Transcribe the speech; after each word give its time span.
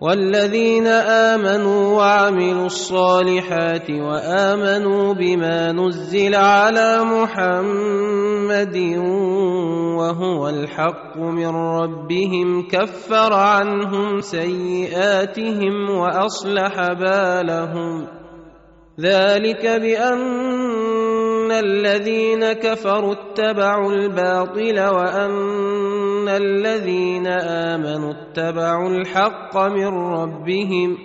والذين 0.00 0.86
امنوا 0.86 1.96
وعملوا 1.98 2.66
الصالحات 2.66 3.90
وامنوا 3.90 5.14
بما 5.14 5.72
نزل 5.72 6.34
على 6.34 6.90
محمد 7.02 8.76
وهو 9.98 10.48
الحق 10.48 11.16
من 11.16 11.46
ربهم 11.56 12.66
كفر 12.70 13.32
عنهم 13.32 14.20
سيئاتهم 14.20 15.90
واصلح 15.90 16.74
بالهم 16.92 18.06
ذلك 19.00 19.66
بان 19.66 20.22
الذين 21.52 22.52
كفروا 22.52 23.14
اتبعوا 23.14 23.92
الباطل 23.92 24.80
وان 24.80 25.30
ان 26.28 26.28
الذين 26.30 27.26
امنوا 27.26 28.12
اتبعوا 28.12 28.88
الحق 28.90 29.56
من 29.56 29.86
ربهم 29.86 30.98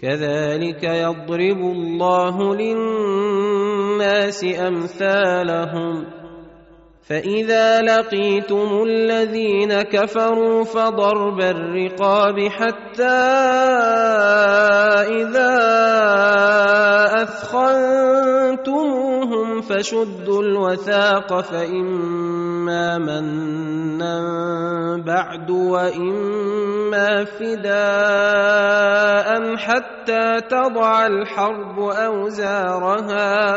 كذلك 0.00 0.84
يضرب 0.84 1.58
الله 1.58 2.54
للناس 2.54 4.44
امثالهم 4.44 6.04
فاذا 7.08 7.80
لقيتم 7.82 8.82
الذين 8.86 9.82
كفروا 9.82 10.64
فضرب 10.64 11.40
الرقاب 11.40 12.40
حتى 12.48 13.08
اذا 15.16 15.58
اثخنتموهم 17.22 19.60
فشدوا 19.60 20.42
الوثاق 20.42 21.40
فاما 21.40 22.98
منا 22.98 24.18
بعد 25.06 25.50
واما 25.50 27.24
فداء 27.24 29.56
حتى 29.56 30.40
تضع 30.50 31.06
الحرب 31.06 31.78
اوزارها 31.80 33.56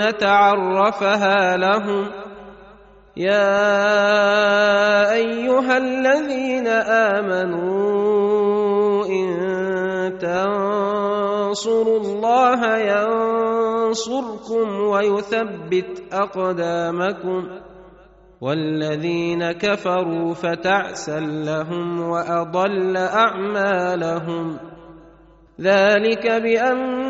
نتعرفها 0.00 1.56
لهم 1.56 2.06
يا 3.16 3.62
ايها 5.14 5.76
الذين 5.78 6.66
امنوا 7.16 9.06
ان 9.06 9.30
تنصروا 10.18 12.00
الله 12.00 12.76
ينصركم 12.78 14.80
ويثبت 14.90 16.02
اقدامكم 16.12 17.48
والذين 18.40 19.52
كفروا 19.52 20.34
فتعسا 20.34 21.20
لهم 21.20 22.00
واضل 22.00 22.96
اعمالهم 22.96 24.56
ذلك 25.60 26.26
بان 26.30 27.09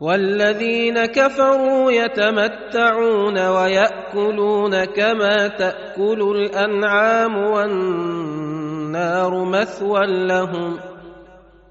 والذين 0.00 1.04
كفروا 1.04 1.92
يتمتعون 1.92 3.38
وياكلون 3.48 4.84
كما 4.84 5.48
تاكل 5.48 6.36
الانعام 6.36 7.36
والنار 7.36 9.44
مثوى 9.44 10.06
لهم 10.26 10.78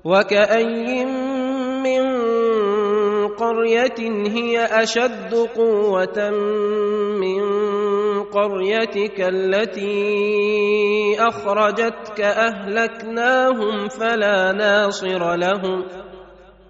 وكاين 0.03 1.07
من 1.83 2.23
قريه 3.27 3.95
هي 4.27 4.63
اشد 4.65 5.35
قوه 5.55 6.29
من 7.19 7.43
قريتك 8.23 9.19
التي 9.19 10.21
اخرجتك 11.19 12.21
اهلكناهم 12.21 13.87
فلا 13.89 14.51
ناصر 14.51 15.35
لهم 15.35 15.83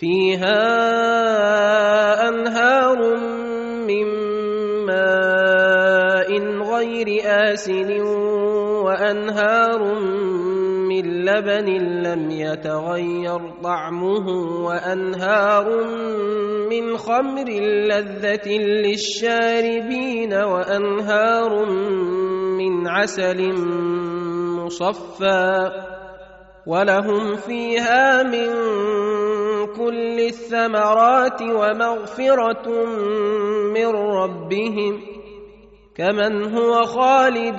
فيها 0.00 0.62
انهار 2.28 2.98
من 3.86 4.06
ماء 4.86 6.30
غير 6.74 7.06
آسن 7.26 8.00
وانهار 8.86 9.94
من 10.88 11.04
لبن 11.24 11.66
لم 12.06 12.30
يتغير 12.30 13.40
طعمه 13.62 14.26
وانهار 14.64 15.66
من 16.70 16.96
خمر 16.96 17.48
لذة 17.90 18.48
للشاربين 18.58 20.32
وانهار 20.34 21.66
من 22.56 22.86
عسل 22.88 23.52
مصفى 24.56 25.70
ولهم 26.66 27.36
فيها 27.36 28.22
من 28.22 28.48
كل 29.78 30.18
الثمرات 30.20 31.42
ومغفرة 31.42 32.84
من 33.74 33.86
ربهم 33.86 35.00
كمن 35.96 36.54
هو 36.58 36.82
خالد 36.84 37.58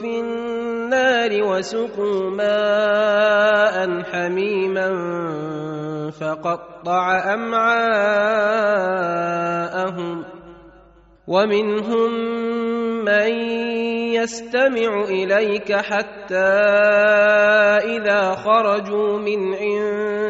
في 0.00 0.20
النار 0.20 1.42
وسقوا 1.42 2.30
ماء 2.30 4.02
حميما 4.12 4.88
فقطع 6.20 7.34
أمعاءهم 7.34 10.24
ومنهم 11.28 12.10
من 13.04 13.28
يستمع 14.14 15.04
إليك 15.08 15.72
حتى 15.72 16.56
إذا 17.82 18.34
خرجوا 18.34 19.18
من 19.18 19.54
عند 19.54 20.25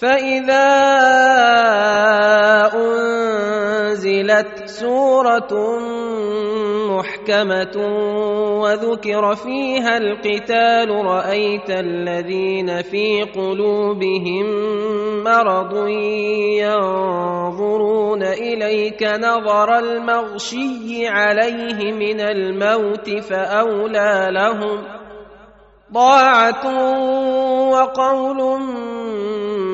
فاذا 0.00 0.68
انزلت 2.74 4.62
سوره 4.68 5.78
محكمه 6.92 7.76
وذكر 8.62 9.34
فيها 9.34 9.96
القتال 9.96 10.88
رايت 10.90 11.70
الذين 11.70 12.82
في 12.82 13.22
قلوبهم 13.22 14.46
مرض 15.24 15.86
ينظرون 15.86 18.22
اليك 18.22 19.02
نظر 19.02 19.78
المغشي 19.78 21.08
عليه 21.08 21.92
من 21.92 22.20
الموت 22.20 23.10
فاولى 23.10 24.28
لهم 24.30 24.78
طاعة 25.94 26.64
وقول 27.70 28.40